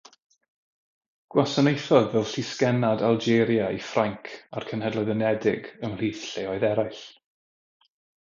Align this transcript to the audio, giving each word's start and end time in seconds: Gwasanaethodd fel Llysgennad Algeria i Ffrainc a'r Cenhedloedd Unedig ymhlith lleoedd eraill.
Gwasanaethodd 1.33 2.07
fel 2.13 2.23
Llysgennad 2.29 3.03
Algeria 3.09 3.67
i 3.75 3.83
Ffrainc 3.89 4.31
a'r 4.59 4.67
Cenhedloedd 4.71 5.13
Unedig 5.17 5.71
ymhlith 5.89 6.23
lleoedd 6.31 6.67
eraill. 6.73 7.05